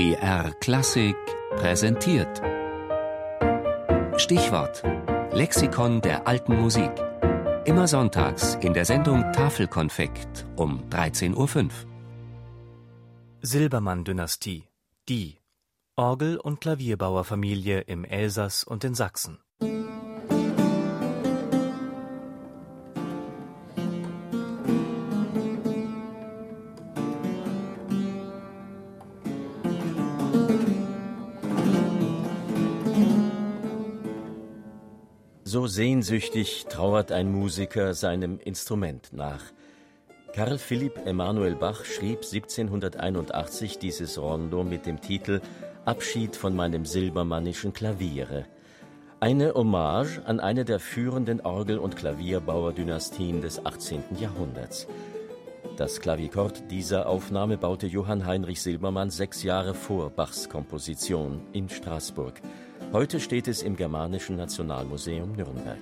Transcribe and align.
BR 0.00 0.54
Klassik 0.60 1.14
präsentiert. 1.56 2.40
Stichwort: 4.16 4.82
Lexikon 5.30 6.00
der 6.00 6.26
alten 6.26 6.58
Musik. 6.58 6.90
Immer 7.66 7.86
sonntags 7.86 8.54
in 8.62 8.72
der 8.72 8.86
Sendung 8.86 9.30
Tafelkonfekt 9.34 10.46
um 10.56 10.88
13.05 10.88 11.36
Uhr. 11.36 11.70
Silbermann-Dynastie. 13.42 14.64
Die. 15.06 15.36
Orgel- 15.96 16.38
und 16.38 16.62
Klavierbauerfamilie 16.62 17.80
im 17.80 18.06
Elsass 18.06 18.64
und 18.64 18.84
in 18.84 18.94
Sachsen. 18.94 19.36
So 35.52 35.66
sehnsüchtig 35.66 36.66
trauert 36.68 37.10
ein 37.10 37.32
Musiker 37.32 37.92
seinem 37.92 38.38
Instrument 38.38 39.08
nach. 39.12 39.42
Karl 40.32 40.58
Philipp 40.58 41.04
Emanuel 41.04 41.56
Bach 41.56 41.84
schrieb 41.84 42.18
1781 42.18 43.80
dieses 43.80 44.16
Rondo 44.16 44.62
mit 44.62 44.86
dem 44.86 45.00
Titel 45.00 45.40
Abschied 45.84 46.36
von 46.36 46.54
meinem 46.54 46.84
silbermannischen 46.84 47.72
Klaviere. 47.72 48.46
Eine 49.18 49.54
Hommage 49.54 50.20
an 50.24 50.38
eine 50.38 50.64
der 50.64 50.78
führenden 50.78 51.40
Orgel- 51.40 51.80
und 51.80 51.96
Klavierbauerdynastien 51.96 53.40
des 53.40 53.66
18. 53.66 54.04
Jahrhunderts. 54.20 54.86
Das 55.76 56.00
Klavikord 56.00 56.70
dieser 56.70 57.08
Aufnahme 57.08 57.58
baute 57.58 57.88
Johann 57.88 58.24
Heinrich 58.24 58.62
Silbermann 58.62 59.10
sechs 59.10 59.42
Jahre 59.42 59.74
vor 59.74 60.10
Bachs 60.10 60.48
Komposition 60.48 61.40
in 61.52 61.68
Straßburg. 61.68 62.40
Heute 62.92 63.20
steht 63.20 63.46
es 63.46 63.62
im 63.62 63.76
Germanischen 63.76 64.34
Nationalmuseum 64.34 65.36
Nürnberg. 65.36 65.78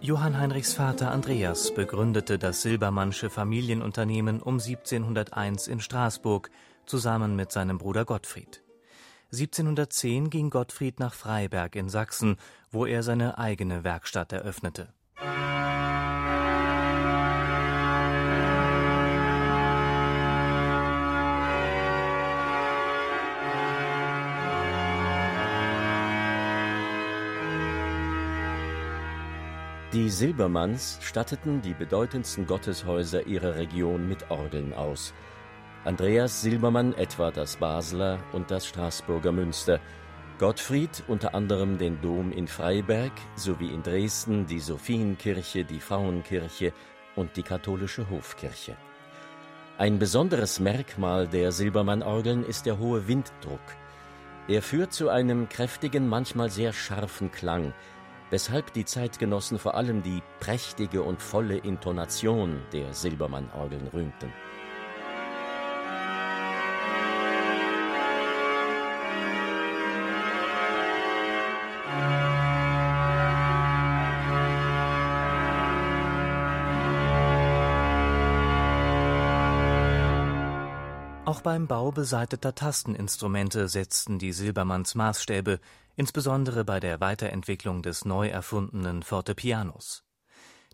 Johann 0.00 0.38
Heinrichs 0.38 0.74
Vater 0.74 1.10
Andreas 1.10 1.74
begründete 1.74 2.38
das 2.38 2.62
Silbermannsche 2.62 3.30
Familienunternehmen 3.30 4.40
um 4.40 4.60
1701 4.60 5.66
in 5.66 5.80
Straßburg 5.80 6.50
zusammen 6.86 7.34
mit 7.34 7.50
seinem 7.50 7.78
Bruder 7.78 8.04
Gottfried. 8.04 8.62
1710 9.32 10.28
ging 10.28 10.50
Gottfried 10.50 11.00
nach 11.00 11.14
Freiberg 11.14 11.74
in 11.74 11.88
Sachsen, 11.88 12.36
wo 12.70 12.84
er 12.84 13.02
seine 13.02 13.38
eigene 13.38 13.82
Werkstatt 13.82 14.30
eröffnete. 14.30 14.92
Die 29.94 30.10
Silbermanns 30.10 30.98
statteten 31.00 31.62
die 31.62 31.72
bedeutendsten 31.72 32.46
Gotteshäuser 32.46 33.26
ihrer 33.26 33.56
Region 33.56 34.06
mit 34.06 34.30
Orgeln 34.30 34.74
aus– 34.74 35.14
Andreas 35.84 36.42
Silbermann 36.42 36.94
etwa 36.94 37.32
das 37.32 37.56
Basler 37.56 38.20
und 38.32 38.52
das 38.52 38.66
Straßburger 38.66 39.32
Münster, 39.32 39.80
Gottfried 40.38 41.02
unter 41.08 41.34
anderem 41.34 41.76
den 41.76 42.00
Dom 42.00 42.30
in 42.30 42.46
Freiberg 42.46 43.10
sowie 43.34 43.74
in 43.74 43.82
Dresden 43.82 44.46
die 44.46 44.60
Sophienkirche, 44.60 45.64
die 45.64 45.80
Frauenkirche 45.80 46.72
und 47.16 47.36
die 47.36 47.42
katholische 47.42 48.08
Hofkirche. 48.10 48.76
Ein 49.76 49.98
besonderes 49.98 50.60
Merkmal 50.60 51.26
der 51.26 51.50
Silbermann-Orgeln 51.50 52.44
ist 52.44 52.64
der 52.66 52.78
hohe 52.78 53.08
Winddruck. 53.08 53.60
Er 54.46 54.62
führt 54.62 54.92
zu 54.92 55.08
einem 55.08 55.48
kräftigen, 55.48 56.08
manchmal 56.08 56.50
sehr 56.50 56.72
scharfen 56.72 57.32
Klang, 57.32 57.72
weshalb 58.30 58.72
die 58.72 58.84
Zeitgenossen 58.84 59.58
vor 59.58 59.74
allem 59.74 60.04
die 60.04 60.22
prächtige 60.38 61.02
und 61.02 61.20
volle 61.20 61.56
Intonation 61.56 62.62
der 62.72 62.94
Silbermann-Orgeln 62.94 63.88
rühmten. 63.88 64.32
Auch 81.32 81.40
beim 81.40 81.66
Bau 81.66 81.90
beseiteter 81.90 82.54
Tasteninstrumente 82.54 83.66
setzten 83.66 84.18
die 84.18 84.34
Silbermanns 84.34 84.94
Maßstäbe, 84.94 85.60
insbesondere 85.96 86.62
bei 86.62 86.78
der 86.78 87.00
Weiterentwicklung 87.00 87.80
des 87.80 88.04
neu 88.04 88.28
erfundenen 88.28 89.02
Fortepianos. 89.02 90.04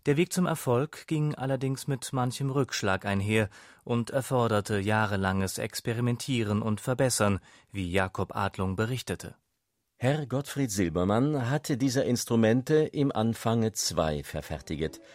Der 0.05 0.17
Weg 0.17 0.33
zum 0.33 0.47
Erfolg 0.47 1.07
ging 1.07 1.33
allerdings 1.33 1.87
mit 1.87 2.11
manchem 2.11 2.49
Rückschlag 2.49 3.05
einher 3.05 3.47
und 3.85 4.09
erforderte 4.09 4.79
jahrelanges 4.79 5.59
Experimentieren 5.59 6.61
und 6.61 6.81
Verbessern, 6.81 7.39
wie 7.71 7.89
Jakob 7.89 8.35
Adlung 8.35 8.75
berichtete. 8.75 9.35
Herr 9.95 10.25
Gottfried 10.25 10.71
Silbermann 10.71 11.49
hatte 11.49 11.77
dieser 11.77 12.03
Instrumente 12.03 12.75
im 12.75 13.13
Anfange 13.13 13.71
zwei 13.71 14.23
verfertiget– 14.23 14.99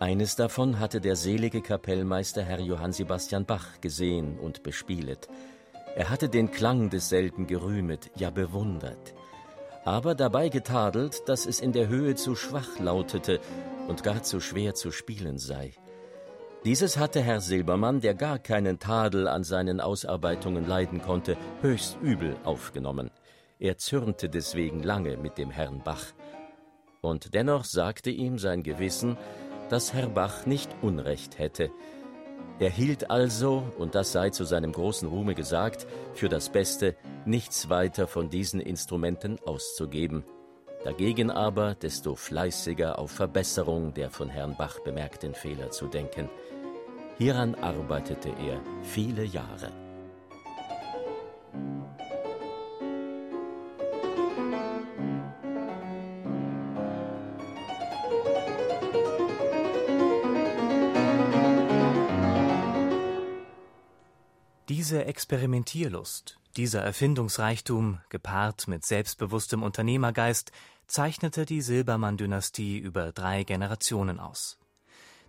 eines 0.00 0.36
davon 0.36 0.78
hatte 0.80 1.00
der 1.00 1.16
selige 1.16 1.62
Kapellmeister 1.62 2.42
Herr 2.42 2.60
Johann 2.60 2.92
Sebastian 2.92 3.46
Bach 3.46 3.80
gesehen 3.80 4.38
und 4.38 4.62
bespielet. 4.62 5.28
Er 5.96 6.10
hatte 6.10 6.28
den 6.28 6.50
Klang 6.50 6.90
desselben 6.90 7.46
gerühmet, 7.46 8.10
ja 8.16 8.30
bewundert, 8.30 9.14
aber 9.84 10.14
dabei 10.14 10.48
getadelt, 10.48 11.28
dass 11.28 11.46
es 11.46 11.60
in 11.60 11.72
der 11.72 11.88
Höhe 11.88 12.16
zu 12.16 12.34
schwach 12.34 12.78
lautete 12.78 13.40
und 13.86 14.02
gar 14.02 14.22
zu 14.22 14.40
schwer 14.40 14.74
zu 14.74 14.90
spielen 14.90 15.38
sei. 15.38 15.72
Dieses 16.64 16.96
hatte 16.96 17.20
Herr 17.20 17.40
Silbermann, 17.40 18.00
der 18.00 18.14
gar 18.14 18.38
keinen 18.38 18.78
Tadel 18.78 19.28
an 19.28 19.44
seinen 19.44 19.80
Ausarbeitungen 19.80 20.66
leiden 20.66 21.02
konnte, 21.02 21.36
höchst 21.60 21.98
übel 22.00 22.36
aufgenommen. 22.42 23.10
Er 23.58 23.76
zürnte 23.76 24.30
deswegen 24.30 24.82
lange 24.82 25.18
mit 25.18 25.36
dem 25.36 25.50
Herrn 25.50 25.82
Bach. 25.84 26.06
Und 27.02 27.34
dennoch 27.34 27.64
sagte 27.64 28.10
ihm 28.10 28.38
sein 28.38 28.62
Gewissen, 28.62 29.18
dass 29.68 29.92
Herr 29.92 30.08
Bach 30.08 30.46
nicht 30.46 30.70
Unrecht 30.82 31.38
hätte. 31.38 31.70
Er 32.58 32.70
hielt 32.70 33.10
also, 33.10 33.64
und 33.78 33.94
das 33.94 34.12
sei 34.12 34.30
zu 34.30 34.44
seinem 34.44 34.72
großen 34.72 35.08
Ruhme 35.08 35.34
gesagt, 35.34 35.86
für 36.14 36.28
das 36.28 36.50
Beste, 36.50 36.94
nichts 37.24 37.68
weiter 37.68 38.06
von 38.06 38.30
diesen 38.30 38.60
Instrumenten 38.60 39.38
auszugeben. 39.44 40.24
Dagegen 40.84 41.30
aber 41.30 41.74
desto 41.74 42.14
fleißiger 42.14 42.98
auf 42.98 43.10
Verbesserung 43.10 43.94
der 43.94 44.10
von 44.10 44.28
Herrn 44.28 44.56
Bach 44.56 44.80
bemerkten 44.80 45.34
Fehler 45.34 45.70
zu 45.70 45.86
denken. 45.86 46.28
Hieran 47.18 47.54
arbeitete 47.54 48.28
er 48.28 48.60
viele 48.82 49.24
Jahre. 49.24 49.83
Diese 64.76 65.04
Experimentierlust, 65.04 66.40
dieser 66.56 66.82
Erfindungsreichtum, 66.82 68.00
gepaart 68.08 68.66
mit 68.66 68.84
selbstbewusstem 68.84 69.62
Unternehmergeist, 69.62 70.50
zeichnete 70.88 71.46
die 71.46 71.60
Silbermann-Dynastie 71.60 72.78
über 72.78 73.12
drei 73.12 73.44
Generationen 73.44 74.18
aus. 74.18 74.58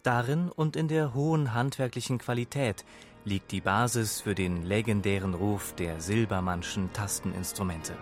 Darin 0.01 0.49
und 0.49 0.75
in 0.75 0.87
der 0.87 1.13
hohen 1.13 1.53
handwerklichen 1.53 2.17
Qualität 2.17 2.85
liegt 3.23 3.51
die 3.51 3.61
Basis 3.61 4.21
für 4.21 4.33
den 4.33 4.63
legendären 4.63 5.35
Ruf 5.35 5.75
der 5.75 6.01
Silbermannschen 6.01 6.91
Tasteninstrumente. 6.93 7.93